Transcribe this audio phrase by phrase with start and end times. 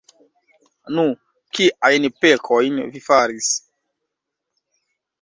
[0.95, 1.03] Nu,
[1.59, 3.55] kiajn pekojn vi faris?